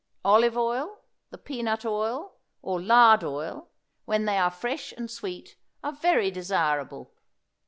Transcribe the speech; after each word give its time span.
Olive 0.25 0.57
oil, 0.57 1.01
the 1.29 1.37
peanut 1.37 1.85
oil, 1.85 2.39
or 2.63 2.81
lard 2.81 3.23
oil, 3.23 3.69
when 4.05 4.25
they 4.25 4.39
are 4.39 4.49
fresh 4.49 4.91
and 4.97 5.11
sweet, 5.11 5.57
are 5.83 5.91
very 5.91 6.31
desirable. 6.31 7.13